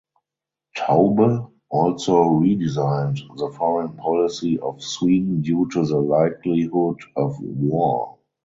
[0.75, 8.17] Taube also redesigned the foreign policy of Sweden due to the likelihood of war.